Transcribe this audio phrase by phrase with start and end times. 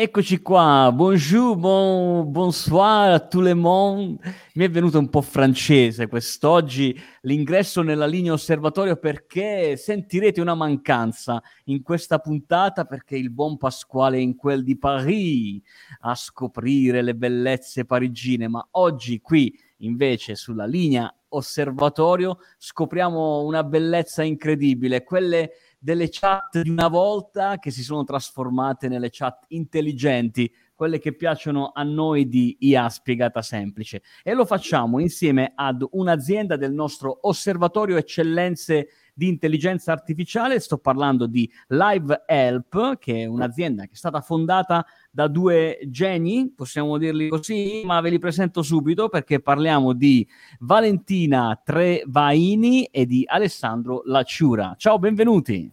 [0.00, 4.20] Eccoci qua, bonjour, bon, bonsoir a tout le monde.
[4.54, 11.42] Mi è venuto un po' francese quest'oggi l'ingresso nella linea osservatorio perché sentirete una mancanza
[11.64, 15.60] in questa puntata perché il buon Pasquale è in quel di Paris
[16.02, 24.22] a scoprire le bellezze parigine, ma oggi qui invece sulla linea osservatorio scopriamo una bellezza
[24.22, 31.00] incredibile, quelle delle chat di una volta che si sono trasformate nelle chat intelligenti, quelle
[31.00, 34.00] che piacciono a noi di IA spiegata semplice.
[34.22, 40.60] E lo facciamo insieme ad un'azienda del nostro osservatorio eccellenze di intelligenza artificiale.
[40.60, 46.52] Sto parlando di Live Help, che è un'azienda che è stata fondata da due geni,
[46.54, 50.24] possiamo dirli così, ma ve li presento subito perché parliamo di
[50.60, 54.76] Valentina Trevaini e di Alessandro Lacciura.
[54.78, 55.68] Ciao, benvenuti.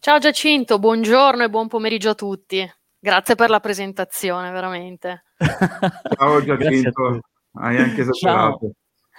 [0.00, 2.68] Ciao Giacinto, buongiorno e buon pomeriggio a tutti.
[3.04, 5.24] Grazie per la presentazione, veramente.
[6.16, 7.20] Ciao Giacinto,
[7.52, 8.58] hai anche esagerato.
[8.58, 8.70] Ciao.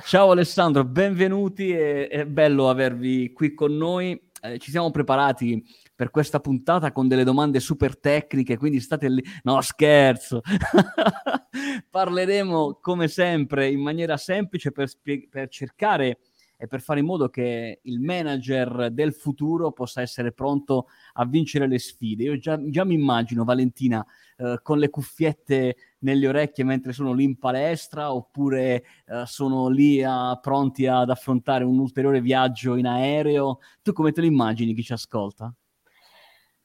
[0.03, 4.19] Ciao Alessandro, benvenuti, è, è bello avervi qui con noi.
[4.41, 9.23] Eh, ci siamo preparati per questa puntata con delle domande super tecniche, quindi state lì.
[9.43, 10.41] No, scherzo.
[11.87, 16.17] Parleremo come sempre in maniera semplice per, spie- per cercare
[16.57, 21.67] e per fare in modo che il manager del futuro possa essere pronto a vincere
[21.67, 22.23] le sfide.
[22.23, 24.05] Io già, già mi immagino Valentina
[24.37, 30.03] eh, con le cuffiette nelle orecchie mentre sono lì in palestra oppure eh, sono lì
[30.03, 33.59] a, pronti ad affrontare un ulteriore viaggio in aereo.
[33.81, 35.53] Tu come te lo immagini chi ci ascolta?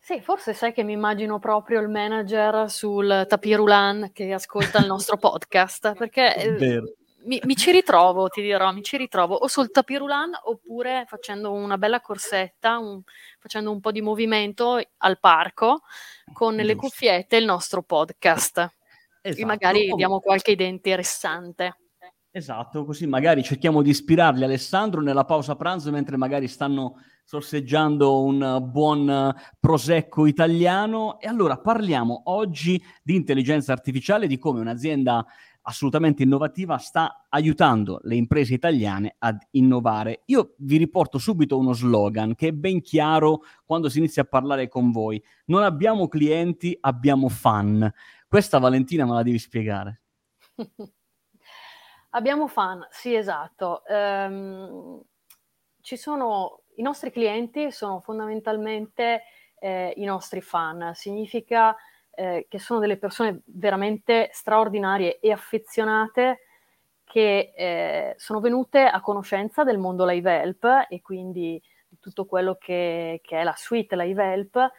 [0.03, 4.87] Sì, forse sai che mi immagino proprio il manager sul tapis roulant che ascolta il
[4.87, 6.83] nostro podcast, perché eh,
[7.25, 11.53] mi, mi, ci ritrovo, ti dirò, mi ci ritrovo o sul tapis roulant oppure facendo
[11.53, 13.03] una bella corsetta, un,
[13.39, 15.83] facendo un po' di movimento al parco
[16.33, 16.67] con Giusto.
[16.67, 18.59] le cuffiette e il nostro podcast.
[19.23, 19.43] Esatto.
[19.43, 21.77] E magari diamo qualche idea interessante.
[22.33, 28.69] Esatto, così magari cerchiamo di ispirarli Alessandro nella pausa pranzo mentre magari stanno sorseggiando un
[28.71, 31.19] buon prosecco italiano.
[31.19, 35.27] E allora parliamo oggi di intelligenza artificiale, di come un'azienda
[35.71, 40.23] assolutamente innovativa sta aiutando le imprese italiane ad innovare.
[40.27, 44.69] Io vi riporto subito uno slogan che è ben chiaro quando si inizia a parlare
[44.69, 45.23] con voi.
[45.47, 47.91] Non abbiamo clienti, abbiamo fan.
[48.27, 50.01] Questa Valentina me la devi spiegare.
[52.11, 53.83] abbiamo fan, sì esatto.
[53.89, 55.01] Um,
[55.81, 59.23] sono, I nostri clienti sono fondamentalmente
[59.61, 60.91] eh, i nostri fan.
[60.95, 61.77] Significa
[62.15, 66.41] eh, che sono delle persone veramente straordinarie e affezionate
[67.05, 72.57] che eh, sono venute a conoscenza del mondo Live Help e quindi di tutto quello
[72.59, 74.71] che, che, è la suite Live Help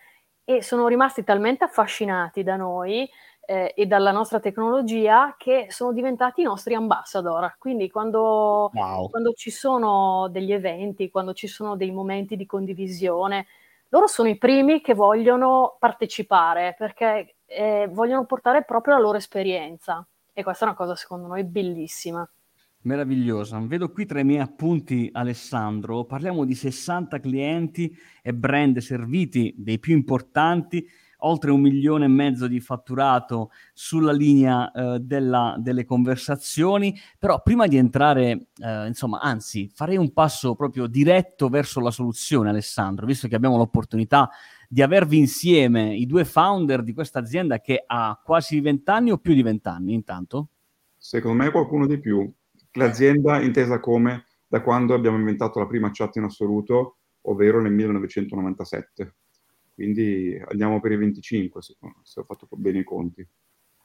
[0.45, 3.09] e sono rimasti talmente affascinati da noi
[3.45, 7.55] eh, e dalla nostra tecnologia che sono diventati i nostri ambassador.
[7.57, 9.09] Quindi quando, wow.
[9.09, 13.47] quando ci sono degli eventi, quando ci sono dei momenti di condivisione,
[13.91, 20.05] loro sono i primi che vogliono partecipare perché eh, vogliono portare proprio la loro esperienza
[20.33, 22.27] e questa è una cosa secondo noi bellissima.
[22.83, 23.59] Meravigliosa.
[23.59, 29.77] Vedo qui tra i miei appunti, Alessandro, parliamo di 60 clienti e brand serviti, dei
[29.77, 30.87] più importanti,
[31.23, 36.97] oltre un milione e mezzo di fatturato sulla linea eh, della, delle conversazioni.
[37.19, 42.49] Però prima di entrare, eh, insomma, anzi, farei un passo proprio diretto verso la soluzione,
[42.49, 44.29] Alessandro, visto che abbiamo l'opportunità
[44.67, 49.33] di avervi insieme, i due founder di questa azienda che ha quasi vent'anni o più
[49.33, 50.47] di vent'anni intanto?
[50.97, 52.31] Secondo me qualcuno di più.
[52.73, 59.15] L'azienda intesa come da quando abbiamo inventato la prima chat in assoluto, ovvero nel 1997
[59.81, 63.27] quindi andiamo per i 25 se, se ho fatto bene i conti.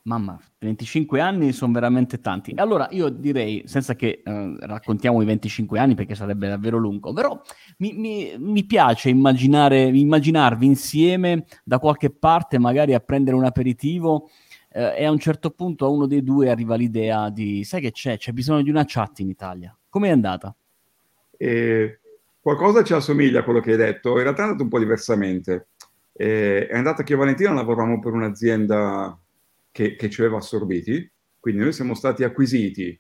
[0.02, 2.52] Mamma, 25 anni sono veramente tanti.
[2.56, 7.40] Allora io direi, senza che eh, raccontiamo i 25 anni perché sarebbe davvero lungo, però
[7.78, 14.28] mi, mi, mi piace immaginare, immaginarvi insieme da qualche parte, magari a prendere un aperitivo
[14.70, 17.90] eh, e a un certo punto a uno dei due arriva l'idea di, sai che
[17.90, 19.76] c'è, c'è bisogno di una chat in Italia.
[19.88, 20.54] Com'è andata?
[21.36, 21.98] Eh,
[22.38, 25.70] qualcosa ci assomiglia a quello che hai detto, in realtà è andato un po' diversamente.
[26.18, 29.18] Eh, è andata che io e Valentina lavoravamo per un'azienda
[29.70, 32.98] che, che, ci aveva assorbiti, quindi noi siamo stati acquisiti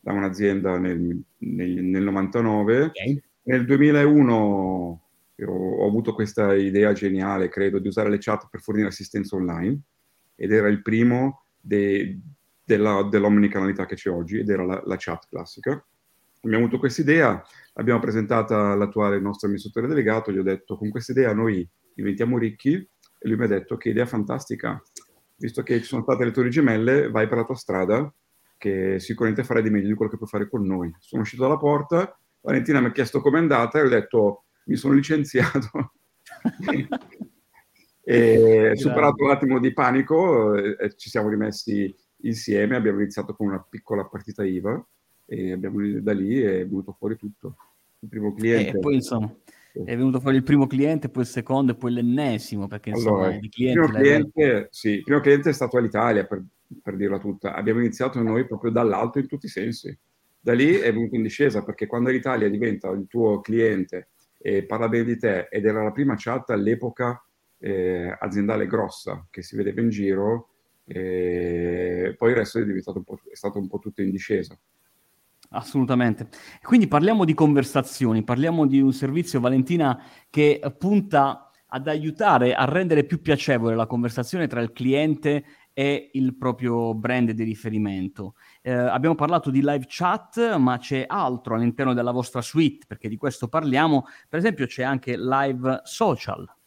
[0.00, 2.82] da un'azienda nel, nel, nel 99.
[2.82, 3.22] Okay.
[3.42, 5.02] Nel 2001
[5.46, 9.78] ho, avuto questa idea geniale, credo, di usare le chat per fornire assistenza online
[10.34, 12.18] ed era il primo de,
[12.64, 15.82] della, dell'omnicanalità che c'è oggi ed era la, la chat classica.
[16.40, 17.42] Abbiamo avuto questa idea,
[17.74, 21.68] l'abbiamo presentata all'attuale nostro amministratore delegato, gli ho detto con questa idea noi
[21.98, 24.80] diventiamo ricchi e lui mi ha detto che idea fantastica,
[25.36, 28.12] visto che ci sono state le torri gemelle, vai per la tua strada,
[28.56, 30.94] che sicuramente farai di meglio di quello che puoi fare con noi.
[31.00, 34.94] Sono uscito dalla porta, Valentina mi ha chiesto com'è andata e ho detto mi sono
[34.94, 35.94] licenziato.
[38.04, 41.92] e superato un attimo di panico, eh, ci siamo rimessi
[42.22, 44.86] insieme, abbiamo iniziato con una piccola partita IVA
[45.26, 47.56] e abbiamo, da lì è venuto fuori tutto.
[48.00, 48.76] Il primo cliente.
[48.76, 49.34] E poi insomma
[49.84, 53.38] è venuto fuori il primo cliente, poi il secondo e poi l'ennesimo, perché insomma allora,
[53.38, 53.78] di clienti...
[53.78, 56.44] Il primo cliente, sì, il primo cliente è stato all'Italia, per,
[56.82, 57.54] per dirla tutta.
[57.54, 59.96] Abbiamo iniziato noi proprio dall'alto in tutti i sensi.
[60.40, 64.08] Da lì è venuto in discesa, perché quando l'Italia diventa il tuo cliente
[64.38, 67.22] e parla bene di te, ed era la prima chat all'epoca
[67.58, 70.50] eh, aziendale grossa che si vedeva in giro,
[70.84, 74.58] eh, poi il resto è, diventato un po', è stato un po' tutto in discesa.
[75.50, 76.28] Assolutamente.
[76.62, 79.98] Quindi parliamo di conversazioni, parliamo di un servizio, Valentina,
[80.28, 86.36] che punta ad aiutare a rendere più piacevole la conversazione tra il cliente e il
[86.36, 88.34] proprio brand di riferimento.
[88.62, 93.16] Eh, abbiamo parlato di live chat, ma c'è altro all'interno della vostra suite, perché di
[93.16, 94.04] questo parliamo.
[94.28, 96.57] Per esempio c'è anche live social.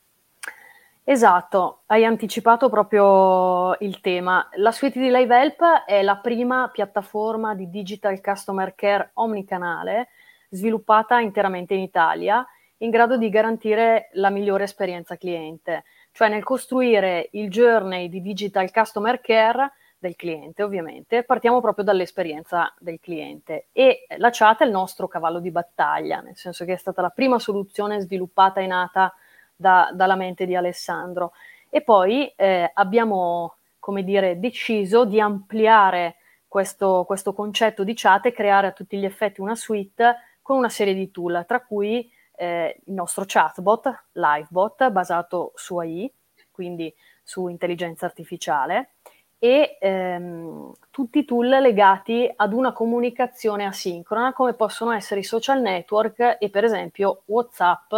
[1.12, 4.48] Esatto, hai anticipato proprio il tema.
[4.54, 10.08] La suite di Live Help è la prima piattaforma di digital customer care omnicanale
[10.52, 12.48] sviluppata interamente in Italia,
[12.78, 18.72] in grado di garantire la migliore esperienza cliente, cioè nel costruire il journey di digital
[18.72, 24.72] customer care del cliente, ovviamente, partiamo proprio dall'esperienza del cliente e la chat è il
[24.72, 29.14] nostro cavallo di battaglia, nel senso che è stata la prima soluzione sviluppata e nata
[29.62, 31.32] da, dalla mente di Alessandro.
[31.70, 36.18] E poi eh, abbiamo, come dire, deciso di ampliare
[36.48, 40.68] questo, questo, concetto di chat e creare a tutti gli effetti una suite con una
[40.68, 46.12] serie di tool, tra cui eh, il nostro chatbot, LiveBot, basato su AI,
[46.50, 46.94] quindi
[47.24, 48.96] su intelligenza artificiale,
[49.44, 55.62] e ehm, tutti i tool legati ad una comunicazione asincrona, come possono essere i social
[55.62, 57.94] network e per esempio WhatsApp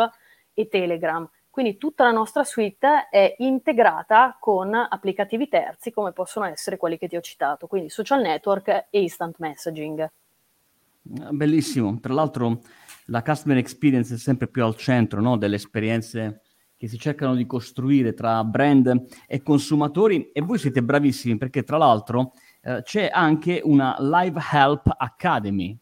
[0.54, 1.30] e Telegram.
[1.54, 7.08] Quindi tutta la nostra suite è integrata con applicativi terzi come possono essere quelli che
[7.08, 10.00] ti ho citato, quindi social network e instant messaging.
[10.02, 12.62] Ah, bellissimo, tra l'altro
[13.06, 15.38] la customer experience è sempre più al centro no?
[15.38, 16.42] delle esperienze
[16.76, 21.78] che si cercano di costruire tra brand e consumatori e voi siete bravissimi perché tra
[21.78, 25.78] l'altro eh, c'è anche una Live Help Academy.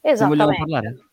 [0.00, 0.24] Esattamente.
[0.24, 1.11] Ne vogliamo parlare?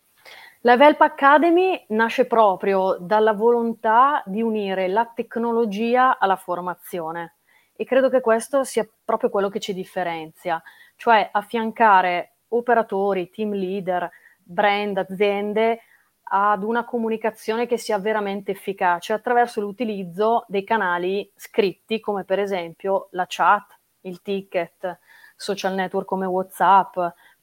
[0.64, 7.38] La Velp Academy nasce proprio dalla volontà di unire la tecnologia alla formazione
[7.74, 10.62] e credo che questo sia proprio quello che ci differenzia,
[10.98, 14.12] cioè affiancare operatori, team leader,
[14.44, 15.80] brand, aziende
[16.24, 23.08] ad una comunicazione che sia veramente efficace attraverso l'utilizzo dei canali scritti come per esempio
[23.12, 25.00] la chat, il ticket,
[25.38, 26.98] social network come WhatsApp,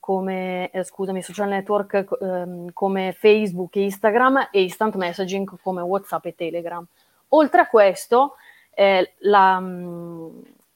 [0.07, 6.27] come, eh, scusami, social network ehm, come Facebook e Instagram e instant messaging come WhatsApp
[6.27, 6.87] e Telegram.
[7.31, 8.37] Oltre a questo,
[8.73, 10.29] eh, la, mm,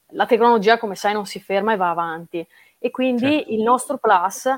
[0.09, 2.45] la, tecnologia, come sai, non si ferma e va avanti.
[2.81, 3.53] E quindi certo.
[3.53, 4.49] il nostro plus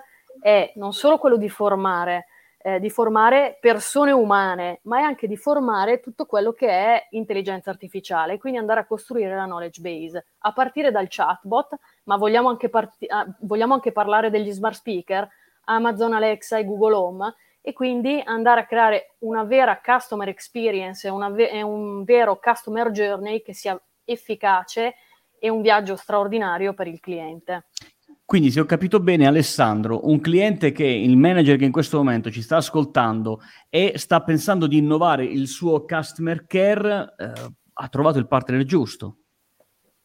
[0.40, 2.28] è non solo quello di formare,
[2.62, 7.70] eh, di formare persone umane, ma è anche di formare tutto quello che è intelligenza
[7.70, 12.68] artificiale, quindi andare a costruire la knowledge base, a partire dal chatbot, ma vogliamo anche,
[12.68, 15.28] parti- ah, vogliamo anche parlare degli smart speaker,
[15.64, 21.62] Amazon Alexa e Google Home, e quindi andare a creare una vera customer experience ve-
[21.62, 24.94] un vero customer journey che sia efficace
[25.38, 27.66] e un viaggio straordinario per il cliente.
[28.32, 32.30] Quindi, se ho capito bene, Alessandro, un cliente che il manager che in questo momento
[32.30, 38.18] ci sta ascoltando e sta pensando di innovare il suo customer care, eh, ha trovato
[38.18, 39.18] il partner giusto.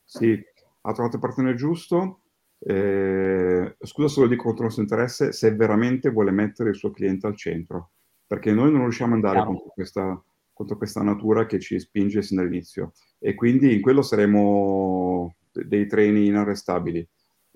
[0.03, 0.37] Sì,
[0.81, 2.23] ha trovato il partner giusto.
[2.59, 6.91] Eh, scusa se lo dico contro il nostro interesse, se veramente vuole mettere il suo
[6.91, 7.91] cliente al centro,
[8.27, 12.35] perché noi non riusciamo ad andare contro questa, contro questa natura che ci spinge sin
[12.35, 12.91] dall'inizio.
[13.19, 17.07] E quindi in quello saremo dei treni inarrestabili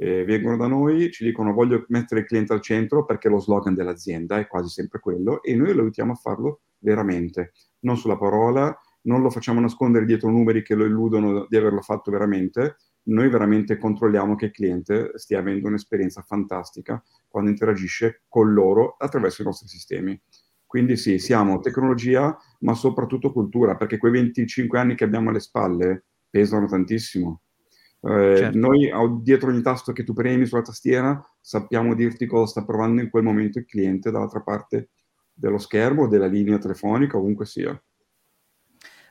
[0.01, 3.75] eh, vengono da noi, ci dicono voglio mettere il cliente al centro perché lo slogan
[3.75, 8.75] dell'azienda è quasi sempre quello e noi lo aiutiamo a farlo veramente, non sulla parola,
[9.03, 13.77] non lo facciamo nascondere dietro numeri che lo illudono di averlo fatto veramente, noi veramente
[13.77, 19.67] controlliamo che il cliente stia avendo un'esperienza fantastica quando interagisce con loro attraverso i nostri
[19.67, 20.19] sistemi.
[20.65, 26.05] Quindi sì, siamo tecnologia, ma soprattutto cultura, perché quei 25 anni che abbiamo alle spalle
[26.27, 27.41] pesano tantissimo.
[28.03, 28.57] Eh, certo.
[28.57, 28.89] Noi
[29.21, 33.23] dietro ogni tasto che tu premi sulla tastiera sappiamo dirti cosa sta provando in quel
[33.23, 34.89] momento il cliente dall'altra parte
[35.31, 37.79] dello schermo, della linea telefonica, ovunque sia.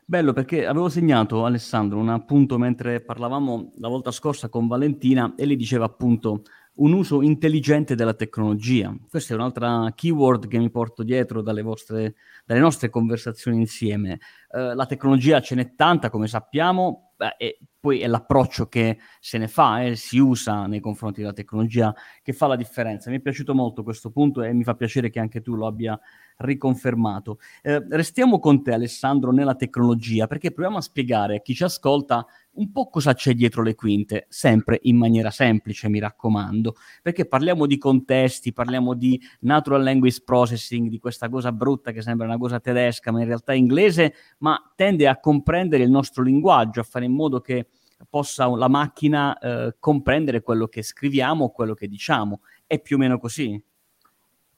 [0.05, 5.47] Bello perché avevo segnato Alessandro un appunto mentre parlavamo la volta scorsa con Valentina e
[5.47, 6.43] lei diceva appunto
[6.75, 8.95] un uso intelligente della tecnologia.
[9.09, 14.19] Questa è un'altra keyword che mi porto dietro dalle, vostre, dalle nostre conversazioni insieme.
[14.49, 19.39] Uh, la tecnologia ce n'è tanta, come sappiamo, beh, e poi è l'approccio che se
[19.39, 23.11] ne fa, eh, si usa nei confronti della tecnologia che fa la differenza.
[23.11, 25.99] Mi è piaciuto molto questo punto e mi fa piacere che anche tu lo abbia
[26.41, 27.39] riconfermato.
[27.63, 32.27] Eh, restiamo con te Alessandro nella tecnologia perché proviamo a spiegare a chi ci ascolta
[32.53, 37.65] un po' cosa c'è dietro le quinte, sempre in maniera semplice, mi raccomando, perché parliamo
[37.65, 42.59] di contesti, parliamo di natural language processing, di questa cosa brutta che sembra una cosa
[42.59, 47.05] tedesca, ma in realtà è inglese, ma tende a comprendere il nostro linguaggio, a fare
[47.05, 47.69] in modo che
[48.09, 52.41] possa la macchina eh, comprendere quello che scriviamo quello che diciamo.
[52.67, 53.63] È più o meno così?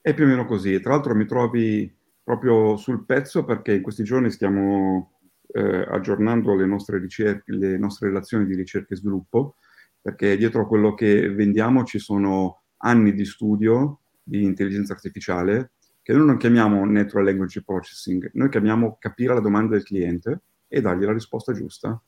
[0.03, 0.81] È più o meno così.
[0.81, 1.91] Tra l'altro mi trovi
[2.25, 5.21] proprio sul pezzo perché in questi giorni stiamo
[5.53, 9.57] eh, aggiornando le nostre, ricerche, le nostre relazioni di ricerca e sviluppo,
[10.01, 15.71] perché dietro a quello che vendiamo ci sono anni di studio di intelligenza artificiale
[16.03, 20.81] che noi non chiamiamo natural language processing, noi chiamiamo capire la domanda del cliente e
[20.81, 22.01] dargli la risposta giusta,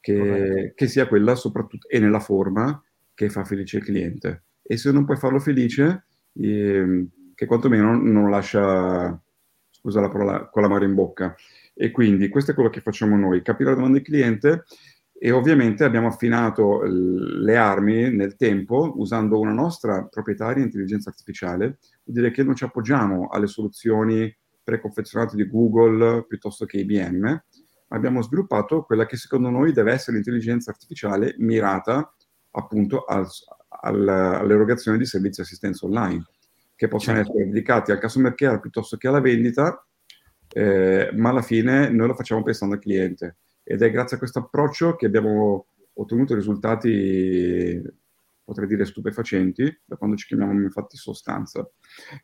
[0.00, 2.82] che, che sia quella soprattutto e nella forma
[3.14, 4.42] che fa felice il cliente.
[4.62, 7.06] E se non puoi farlo felice, eh,
[7.40, 9.18] che quantomeno non lascia,
[9.70, 11.34] scusa la parola, con la mare in bocca.
[11.72, 14.64] E quindi questo è quello che facciamo noi, capire la domanda del cliente
[15.18, 22.18] e ovviamente abbiamo affinato le armi nel tempo usando una nostra proprietaria intelligenza artificiale, vuol
[22.18, 24.30] dire che non ci appoggiamo alle soluzioni
[24.62, 27.42] preconfezionate di Google piuttosto che IBM, ma
[27.88, 32.14] abbiamo sviluppato quella che secondo noi deve essere l'intelligenza artificiale mirata
[32.50, 33.26] appunto al,
[33.80, 36.22] al, all'erogazione di servizi di assistenza online,
[36.80, 37.32] che possono certo.
[37.32, 39.86] essere dedicati al customer care piuttosto che alla vendita
[40.54, 44.38] eh, ma alla fine noi lo facciamo pensando al cliente ed è grazie a questo
[44.38, 47.78] approccio che abbiamo ottenuto risultati,
[48.42, 51.70] potrei dire, stupefacenti, da quando ci chiamiamo infatti sostanza.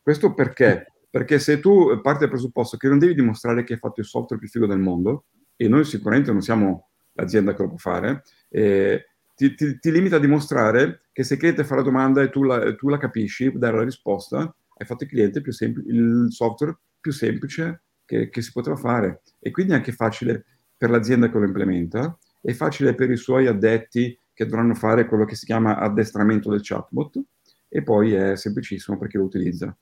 [0.01, 0.95] Questo perché?
[1.11, 4.41] Perché se tu parti dal presupposto che non devi dimostrare che hai fatto il software
[4.41, 9.05] più figo del mondo, e noi sicuramente non siamo l'azienda che lo può fare, eh,
[9.37, 12.43] ti, ti, ti, limita a dimostrare che se il cliente fa la domanda e tu
[12.43, 14.38] la, tu la capisci, dare la risposta,
[14.78, 19.21] hai fatto il cliente più sempl- il software più semplice che, che si poteva fare
[19.38, 20.45] e quindi è anche facile
[20.76, 25.25] per l'azienda che lo implementa, è facile per i suoi addetti che dovranno fare quello
[25.25, 27.21] che si chiama addestramento del chatbot
[27.69, 29.76] e poi è semplicissimo per chi lo utilizza.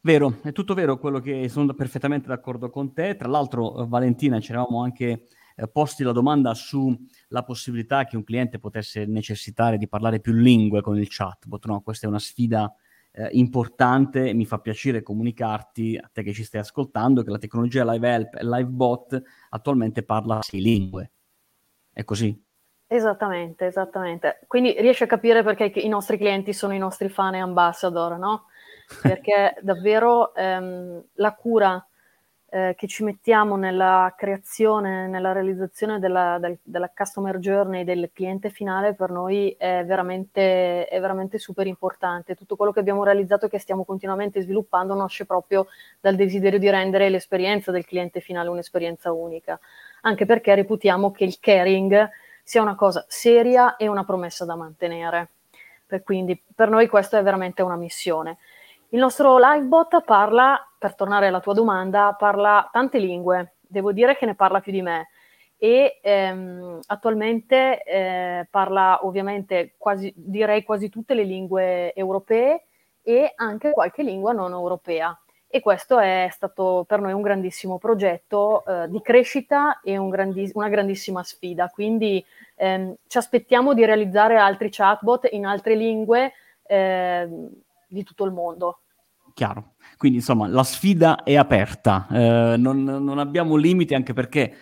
[0.00, 3.16] Vero, è tutto vero quello che sono perfettamente d'accordo con te.
[3.16, 8.24] Tra l'altro, eh, Valentina, ci eravamo anche eh, posti la domanda sulla possibilità che un
[8.24, 11.66] cliente potesse necessitare di parlare più lingue con il chatbot.
[11.66, 12.74] No, questa è una sfida
[13.12, 17.88] eh, importante, mi fa piacere comunicarti a te che ci stai ascoltando che la tecnologia
[17.90, 21.10] Live Help e Live Bot attualmente parla sei lingue.
[21.92, 22.42] È così?
[22.86, 24.40] Esattamente, esattamente.
[24.46, 28.46] Quindi riesci a capire perché i nostri clienti sono i nostri fan e ambassador, no?
[29.00, 31.84] Perché davvero ehm, la cura
[32.54, 38.48] eh, che ci mettiamo nella creazione, nella realizzazione della, del, della, customer journey del cliente
[38.48, 42.36] finale per noi è veramente, è veramente super importante.
[42.36, 45.66] Tutto quello che abbiamo realizzato e che stiamo continuamente sviluppando nasce proprio
[46.00, 49.58] dal desiderio di rendere l'esperienza del cliente finale un'esperienza unica,
[50.02, 52.08] anche perché reputiamo che il caring
[52.44, 55.30] sia una cosa seria e una promessa da mantenere.
[55.84, 58.38] Per quindi per noi questa è veramente una missione.
[58.94, 64.24] Il nostro livebot parla, per tornare alla tua domanda, parla tante lingue, devo dire che
[64.24, 65.08] ne parla più di me
[65.56, 72.66] e ehm, attualmente eh, parla ovviamente quasi, direi quasi tutte le lingue europee
[73.02, 75.18] e anche qualche lingua non europea.
[75.48, 80.52] E questo è stato per noi un grandissimo progetto eh, di crescita e un grandi-
[80.54, 81.68] una grandissima sfida.
[81.68, 82.24] Quindi
[82.54, 86.32] ehm, ci aspettiamo di realizzare altri chatbot in altre lingue
[86.62, 87.28] eh,
[87.88, 88.78] di tutto il mondo.
[89.34, 89.74] Chiaro.
[89.96, 94.54] Quindi insomma la sfida è aperta, eh, non, non, abbiamo limiti anche perché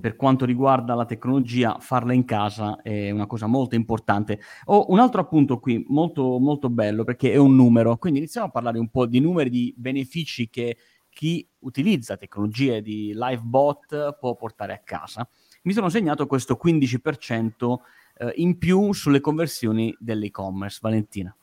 [0.00, 4.40] per quanto riguarda la tecnologia farla in casa è una cosa molto importante.
[4.66, 8.50] Ho un altro appunto qui molto, molto bello perché è un numero, quindi iniziamo a
[8.50, 10.76] parlare un po' di numeri di benefici che
[11.08, 15.28] chi utilizza tecnologie di live bot può portare a casa.
[15.62, 17.74] Mi sono segnato questo 15%
[18.16, 21.34] eh, in più sulle conversioni dell'e-commerce, Valentina.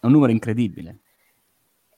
[0.00, 1.01] È un numero incredibile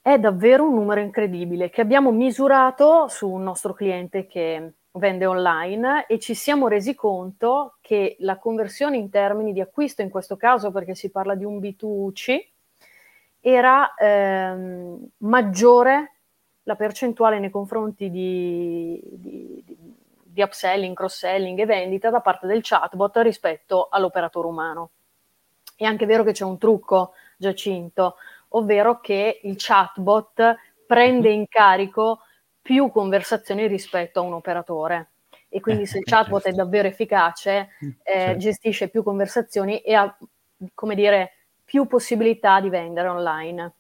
[0.06, 6.04] è davvero un numero incredibile che abbiamo misurato su un nostro cliente che vende online
[6.06, 10.70] e ci siamo resi conto che la conversione in termini di acquisto, in questo caso
[10.70, 12.49] perché si parla di un B2C,
[13.40, 16.12] era ehm, maggiore
[16.64, 19.76] la percentuale nei confronti di, di, di,
[20.23, 24.90] di upselling, cross-selling e vendita da parte del chatbot rispetto all'operatore umano.
[25.75, 28.16] È anche vero che c'è un trucco, Giacinto,
[28.56, 30.56] ovvero che il chatbot
[30.87, 32.20] prende in carico
[32.61, 35.11] più conversazioni rispetto a un operatore.
[35.49, 36.49] E quindi se il chatbot certo.
[36.49, 38.38] è davvero efficace, eh, certo.
[38.38, 40.16] gestisce più conversazioni e ha,
[40.75, 41.30] come dire,
[41.64, 43.75] più possibilità di vendere online.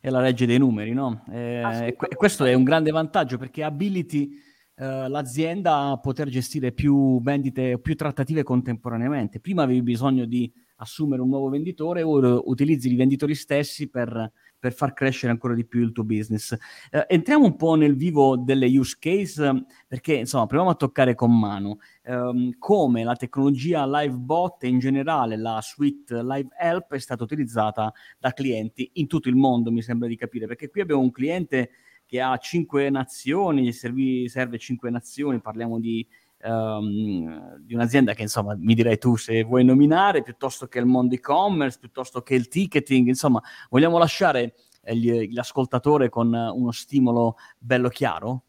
[0.00, 1.24] È la legge dei numeri, no?
[1.30, 4.30] Eh, questo è un grande vantaggio perché ability
[4.76, 9.40] eh, l'azienda a poter gestire più vendite, più trattative contemporaneamente.
[9.40, 14.72] Prima avevi bisogno di assumere un nuovo venditore, ora utilizzi i venditori stessi per, per
[14.72, 16.56] far crescere ancora di più il tuo business.
[16.90, 21.38] Eh, entriamo un po' nel vivo delle use case, perché insomma proviamo a toccare con
[21.38, 27.22] mano ehm, come la tecnologia LiveBot e in generale la suite Live Help è stata
[27.22, 31.10] utilizzata da clienti in tutto il mondo, mi sembra di capire, perché qui abbiamo un
[31.10, 31.70] cliente
[32.06, 36.06] che ha cinque nazioni, serve, serve cinque nazioni, parliamo di
[36.42, 41.14] um, di un'azienda che insomma mi direi tu se vuoi nominare, piuttosto che il mondo
[41.14, 47.88] e-commerce, piuttosto che il ticketing, insomma vogliamo lasciare eh, gli, l'ascoltatore con uno stimolo bello
[47.88, 48.42] chiaro?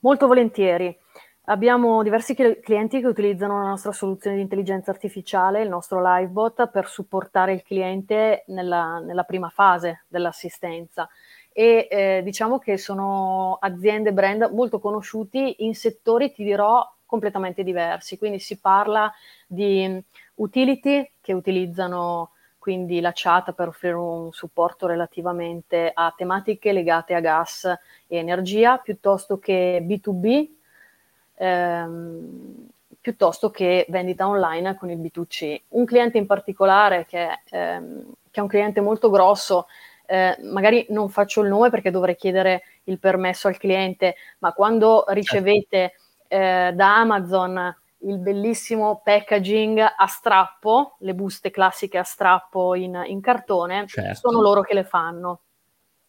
[0.00, 0.96] Molto volentieri.
[1.44, 6.86] Abbiamo diversi clienti che utilizzano la nostra soluzione di intelligenza artificiale, il nostro LiveBot, per
[6.86, 11.08] supportare il cliente nella, nella prima fase dell'assistenza
[11.60, 18.16] e eh, diciamo che sono aziende, brand molto conosciuti in settori, ti dirò, completamente diversi.
[18.16, 19.12] Quindi si parla
[19.46, 20.02] di
[20.36, 27.20] utility che utilizzano quindi la chat per offrire un supporto relativamente a tematiche legate a
[27.20, 27.64] gas
[28.06, 30.48] e energia, piuttosto che B2B,
[31.34, 32.68] ehm,
[33.02, 35.60] piuttosto che vendita online con il B2C.
[35.68, 39.66] Un cliente in particolare che, ehm, che è un cliente molto grosso
[40.10, 45.04] eh, magari non faccio il nome perché dovrei chiedere il permesso al cliente, ma quando
[45.06, 45.92] ricevete
[46.26, 53.20] eh, da Amazon il bellissimo packaging a strappo, le buste classiche a strappo in, in
[53.20, 54.28] cartone, certo.
[54.28, 55.42] sono loro che le fanno.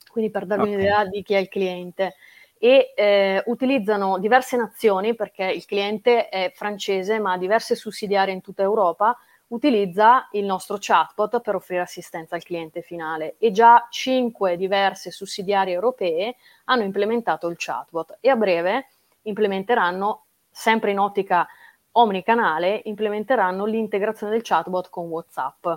[0.09, 0.73] Quindi per darvi okay.
[0.73, 2.15] un'idea di chi è il cliente.
[2.57, 8.41] E eh, utilizzano diverse nazioni perché il cliente è francese ma ha diverse sussidiarie in
[8.41, 9.15] tutta Europa
[9.51, 15.73] utilizza il nostro chatbot per offrire assistenza al cliente finale e già cinque diverse sussidiarie
[15.73, 16.35] europee
[16.65, 18.87] hanno implementato il chatbot e a breve
[19.23, 21.47] implementeranno, sempre in ottica
[21.93, 25.67] omnicanale, implementeranno l'integrazione del chatbot con WhatsApp.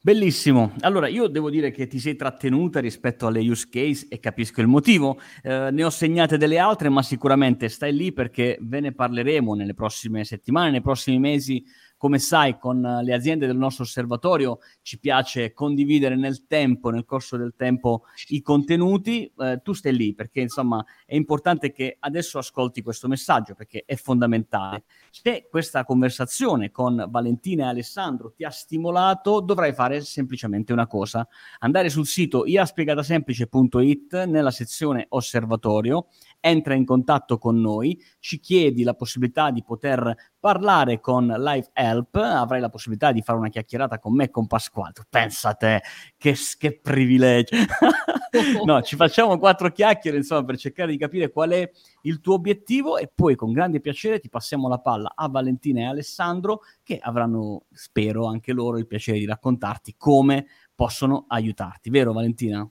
[0.00, 0.72] Bellissimo.
[0.80, 4.68] Allora, io devo dire che ti sei trattenuta rispetto alle use case e capisco il
[4.68, 5.20] motivo.
[5.42, 9.74] Eh, ne ho segnate delle altre, ma sicuramente stai lì perché ve ne parleremo nelle
[9.74, 11.62] prossime settimane, nei prossimi mesi
[11.98, 17.36] come sai, con le aziende del nostro osservatorio ci piace condividere nel tempo, nel corso
[17.36, 19.30] del tempo, i contenuti.
[19.36, 23.96] Eh, tu stai lì perché, insomma, è importante che adesso ascolti questo messaggio perché è
[23.96, 24.84] fondamentale.
[25.10, 31.26] Se questa conversazione con Valentina e Alessandro ti ha stimolato, dovrai fare semplicemente una cosa:
[31.58, 36.06] andare sul sito iaspiegatasemplice.it nella sezione osservatorio,
[36.38, 42.14] entra in contatto con noi, ci chiedi la possibilità di poter parlare con Live Help,
[42.16, 44.92] avrai la possibilità di fare una chiacchierata con me e con Pasquale.
[45.08, 45.82] Pensa a te,
[46.16, 47.56] che, che privilegio.
[48.64, 51.70] no, ci facciamo quattro chiacchiere, insomma, per cercare di capire qual è
[52.02, 55.84] il tuo obiettivo e poi con grande piacere ti passiamo la palla a Valentina e
[55.84, 61.90] Alessandro che avranno, spero, anche loro il piacere di raccontarti come possono aiutarti.
[61.90, 62.68] Vero Valentina?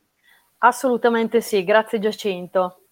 [0.60, 2.87] Assolutamente sì, grazie Giacinto.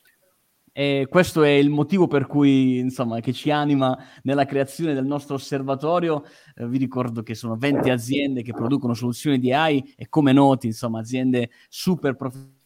[0.77, 5.35] E questo è il motivo per cui, insomma, che ci anima nella creazione del nostro
[5.35, 6.25] osservatorio.
[6.53, 10.67] Eh, vi ricordo che sono 20 aziende che producono soluzioni di AI e come noti,
[10.67, 12.59] insomma, aziende super professionali.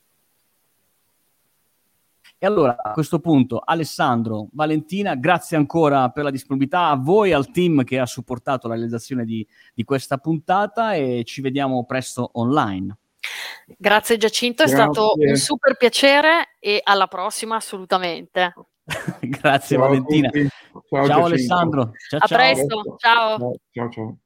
[2.39, 7.51] E allora a questo punto, Alessandro, Valentina, grazie ancora per la disponibilità a voi, al
[7.51, 12.97] team che ha supportato la realizzazione di, di questa puntata e ci vediamo presto online.
[13.77, 14.83] Grazie Giacinto, è Grazie.
[14.83, 18.53] stato un super piacere e alla prossima assolutamente.
[19.21, 20.29] Grazie ciao Valentina.
[20.29, 21.91] Ciao, ciao Alessandro.
[22.09, 22.37] Ciao, a ciao.
[22.37, 23.37] presto, ciao.
[23.71, 24.17] Ciao ciao.